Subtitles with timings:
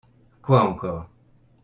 [0.41, 1.07] Quoi encore?